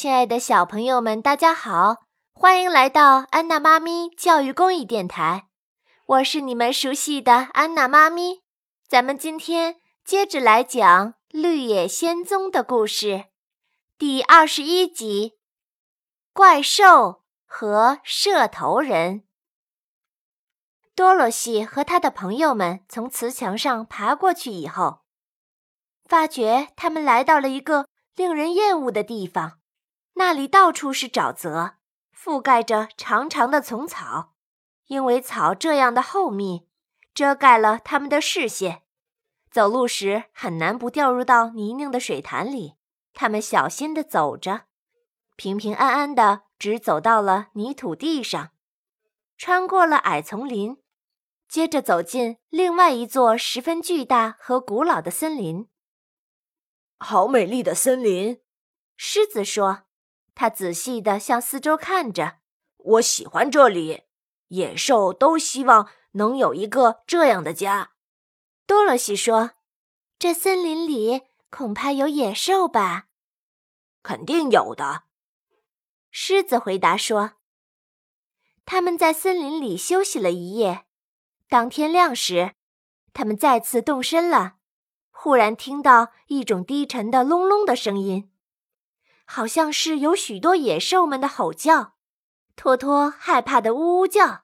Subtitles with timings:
[0.00, 1.96] 亲爱的小朋友们，大家好，
[2.32, 5.48] 欢迎来到安娜妈咪教育公益电台，
[6.06, 8.40] 我是你们熟悉的安娜妈咪。
[8.88, 13.26] 咱们今天接着来讲《绿野仙踪》的故事，
[13.98, 15.38] 第二十一集：
[16.32, 19.24] 怪兽和射头人。
[20.94, 25.00] 多萝西和他的朋友们从瓷墙上爬过去以后，
[26.06, 27.86] 发觉他们来到了一个
[28.16, 29.59] 令人厌恶的地方。
[30.14, 31.76] 那里到处是沼泽，
[32.14, 34.34] 覆盖着长长的丛草，
[34.86, 36.68] 因为草这样的厚密，
[37.14, 38.82] 遮盖了他们的视线，
[39.50, 42.74] 走路时很难不掉入到泥泞的水潭里。
[43.14, 44.66] 他们小心地走着，
[45.36, 48.50] 平平安安地只走到了泥土地上，
[49.36, 50.76] 穿过了矮丛林，
[51.48, 55.68] 接着走进另外一座十分巨大和古老的森林。
[56.98, 58.40] 好美丽的森林，
[58.96, 59.84] 狮子说。
[60.34, 62.38] 他仔细地向四周看着，
[62.76, 64.04] 我喜欢这里。
[64.48, 67.92] 野兽都希望能有一个这样的家。
[68.66, 69.52] 多萝西说
[70.18, 73.06] ：“这森林里恐怕有野兽吧
[74.02, 75.04] ？”“肯定有的。”
[76.10, 77.34] 狮子回答说。
[78.64, 80.86] 他们在森林里休息了一夜。
[81.48, 82.54] 当天亮时，
[83.12, 84.54] 他们再次动身了。
[85.10, 88.29] 忽然听到一种低沉的隆隆的声音。
[89.32, 91.92] 好像是有许多野兽们的吼叫，
[92.56, 94.42] 托托害怕的呜呜叫，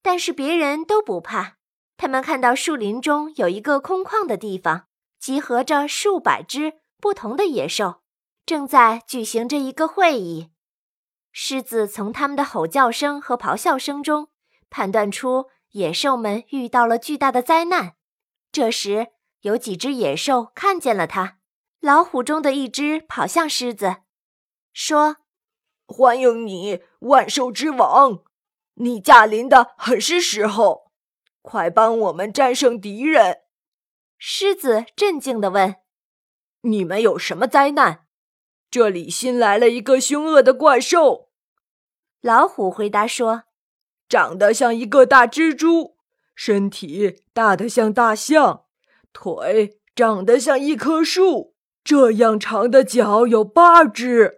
[0.00, 1.56] 但是别人都不怕。
[1.96, 4.86] 他们看到树林中有一个空旷的地方，
[5.18, 8.02] 集合着数百只不同的野兽，
[8.46, 10.50] 正在举行着一个会议。
[11.32, 14.28] 狮子从他们的吼叫声和咆哮声中
[14.70, 17.94] 判断出野兽们遇到了巨大的灾难。
[18.52, 19.08] 这时，
[19.40, 21.38] 有几只野兽看见了它，
[21.80, 23.96] 老虎中的一只跑向狮子。
[24.72, 25.16] 说
[25.86, 28.22] ：“欢迎你，万兽之王！
[28.74, 30.92] 你驾临的很是时候，
[31.42, 33.38] 快帮我们战胜敌人。”
[34.18, 35.76] 狮子镇静地问
[36.62, 38.06] ：“你们有什么灾难？”
[38.70, 41.30] 这里新来了一个凶恶的怪兽。
[42.20, 43.44] 老虎回答说
[44.08, 45.96] ：“长得像一个大蜘蛛，
[46.34, 48.64] 身体大得像大象，
[49.12, 54.37] 腿长得像一棵树，这样长的脚有八只。”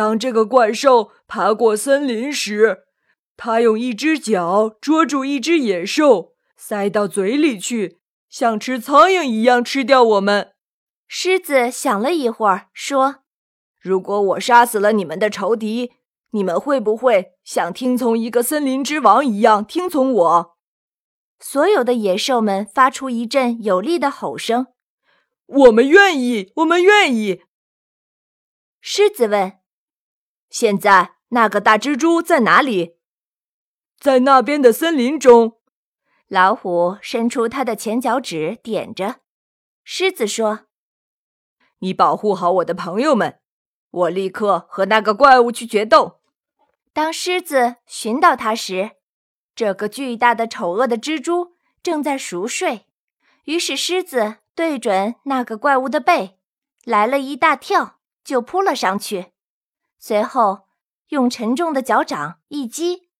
[0.00, 2.84] 当这个怪兽爬过森林时，
[3.36, 8.00] 它用一只脚捉住一只野兽，塞到嘴里去，
[8.30, 10.54] 像吃苍蝇一样吃掉我们。
[11.06, 13.16] 狮子想了一会儿，说
[13.78, 15.92] ：“如果我杀死了你们的仇敌，
[16.30, 20.56] 你们会不会像听从一个森林之王一样听从我？”
[21.38, 24.68] 所有的野兽们发出一阵有力的吼声
[25.44, 27.42] ：“我们愿意，我们愿意。”
[28.80, 29.59] 狮子问。
[30.50, 32.96] 现在那个大蜘蛛在哪里？
[33.98, 35.58] 在那边的森林中。
[36.26, 39.20] 老虎伸出它的前脚趾，点着。
[39.84, 40.66] 狮子说
[41.80, 43.40] ：“你保护好我的朋友们，
[43.90, 46.20] 我立刻和那个怪物去决斗。”
[46.92, 48.92] 当狮子寻到它时，
[49.54, 52.86] 这个巨大的、丑恶的蜘蛛正在熟睡。
[53.44, 56.38] 于是狮子对准那个怪物的背，
[56.84, 59.32] 来了一大跳，就扑了上去。
[60.02, 60.66] 随后，
[61.08, 63.10] 用沉重的脚掌一击，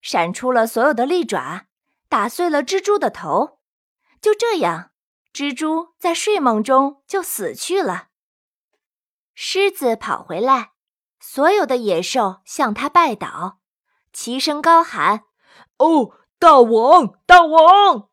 [0.00, 1.66] 闪出了所有的利爪，
[2.08, 3.58] 打碎了蜘蛛的头。
[4.20, 4.92] 就这样，
[5.34, 8.08] 蜘蛛在睡梦中就死去了。
[9.34, 10.72] 狮子跑回来，
[11.20, 13.58] 所有的野兽向他拜倒，
[14.12, 15.24] 齐声高喊
[15.78, 18.08] ：“哦，大王，大王！”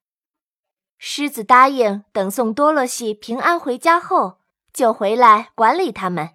[0.97, 4.39] 狮子答应等送多萝西平安回家后，
[4.71, 6.34] 就回来管理他们。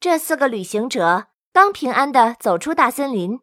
[0.00, 3.40] 这四个旅行者刚平安地走出大森林，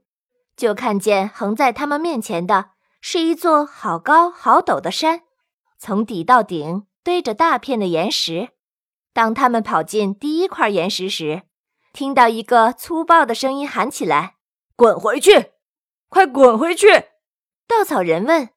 [0.55, 2.71] 就看见横在他们面前的
[3.01, 5.23] 是一座好高好陡的山，
[5.77, 8.51] 从底到顶堆着大片的岩石。
[9.11, 11.41] 当他们跑进第一块岩石时，
[11.91, 14.35] 听到一个粗暴的声音喊起来
[14.77, 15.51] ：“滚回去！
[16.07, 16.87] 快滚回去！”
[17.67, 18.49] 稻草人问：“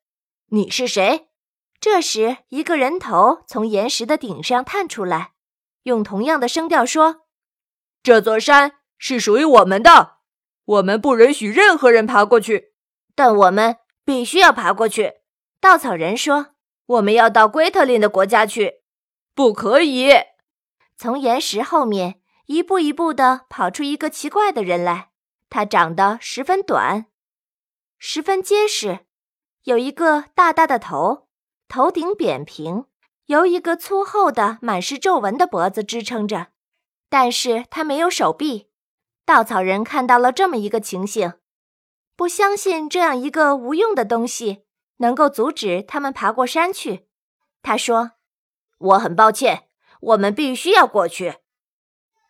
[0.50, 1.28] 你是谁？”
[1.80, 5.32] 这时，一个人头从岩石的顶上探出来，
[5.82, 7.22] 用同样的声调说。
[8.08, 10.14] 这座山是属于我们的，
[10.64, 12.72] 我们不允许任何人爬过去，
[13.14, 15.16] 但我们必须要爬过去。
[15.60, 16.54] 稻草人说
[16.96, 18.76] ：“我们要到龟特林的国家去，
[19.34, 20.08] 不可以。”
[20.96, 25.10] 从岩石后面一步一步地跑出一个奇怪的人来，
[25.50, 27.08] 他长得十分短，
[27.98, 29.00] 十分结实，
[29.64, 31.28] 有一个大大的头，
[31.68, 32.86] 头顶扁平，
[33.26, 36.46] 由一个粗厚的、满是皱纹的脖子支撑着。
[37.08, 38.70] 但是他没有手臂，
[39.24, 41.34] 稻草人看到了这么一个情形，
[42.16, 44.64] 不相信这样一个无用的东西
[44.98, 47.08] 能够阻止他们爬过山去。
[47.62, 48.12] 他说
[48.78, 49.68] ：“我很抱歉，
[50.00, 51.36] 我们必须要过去。”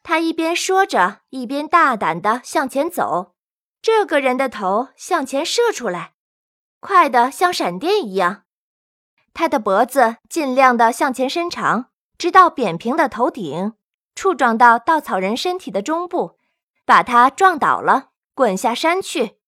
[0.03, 3.35] 他一边说着，一边大胆地向前走。
[3.83, 6.15] 这个人的头向前射出来，
[6.81, 8.45] 快得像闪电一样。
[9.35, 13.75] 他的脖子尽量地向前伸长，直到扁平的头顶
[14.19, 16.41] 触撞到稻草人身体的中部，
[16.85, 19.39] 把他撞倒了，滚下山去，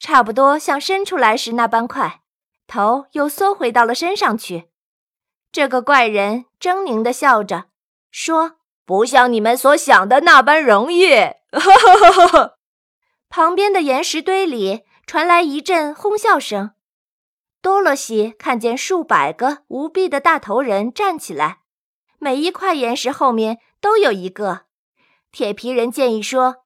[0.00, 2.22] 差不多像伸出来时那般快。
[2.66, 4.68] 头又缩回到了身上去。
[5.52, 7.66] 这个怪人狰狞地笑着
[8.10, 11.14] 说：“不像你们所想的那般容易。”
[11.54, 12.52] 哈哈哈哈哈。
[13.28, 16.72] 旁边的岩石堆里传来一阵哄笑声。
[17.62, 21.58] 多萝西看见数百个无臂的大头人站起来，
[22.18, 24.62] 每一块岩石后面都有一个。
[25.32, 26.64] 铁皮人建议说：“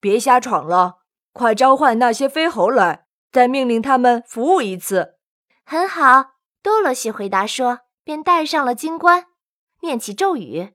[0.00, 0.98] 别瞎闯了，
[1.32, 5.16] 快召唤那些飞猴来，再命令他们服务一次。”
[5.64, 9.26] 很好，多萝西回答说，便戴上了金冠，
[9.82, 10.74] 念起咒语，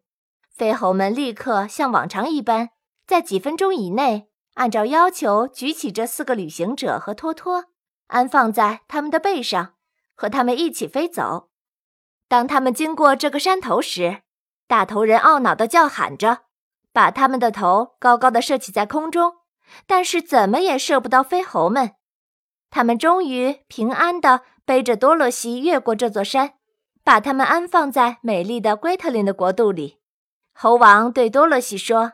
[0.49, 2.69] 飞猴们立刻像往常一般，
[3.05, 7.65] 在几分钟以内按照要求举起这四个旅行者和托托。
[8.07, 9.73] 安放在他们的背上，
[10.13, 11.49] 和他们一起飞走。
[12.33, 14.24] 当他们经过这个山头时，
[14.68, 16.45] 大头人懊恼地叫喊着，
[16.91, 19.35] 把他们的头高高的射起在空中，
[19.85, 21.91] 但是怎么也射不到飞猴们。
[22.71, 26.56] 他们终于平安地背着多萝西越过这座山，
[27.03, 30.00] 把他们安放在美丽的龟特林的国度里。
[30.56, 32.13] 猴王对多萝西说：“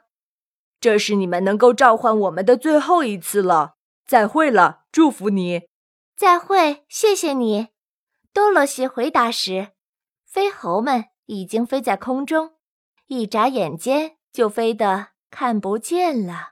[0.82, 3.76] 这是你们能够召唤我们的最后一次了，
[4.06, 5.62] 再会了，祝福你。”
[6.18, 7.70] 再会，谢谢你。
[8.34, 9.70] 多萝西回答时，
[10.30, 12.52] 飞猴们已经飞在空中，
[13.08, 16.50] 一眨眼间就飞得看不见了。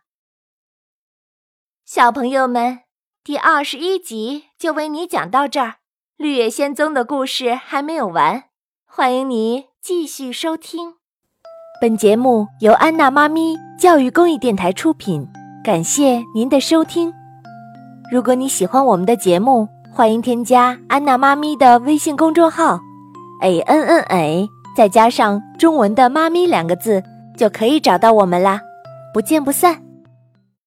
[1.86, 2.80] 小朋友们，
[3.24, 5.68] 第二十一集就为你讲到这儿，
[6.18, 8.46] 《绿野仙踪》的故事还没有完，
[8.84, 10.96] 欢迎你继续收听。
[11.80, 15.24] 本节目由安娜妈咪教育公益电台出品，
[15.64, 17.14] 感谢您的收听。
[18.12, 22.80] 如果你喜欢我们的节目，欢迎添加安娜妈咪的微信公众号
[23.42, 27.04] ，a n n a，再加上中文的“妈咪”两个字，
[27.36, 28.62] 就可以找到我们啦！
[29.14, 29.87] 不见不散。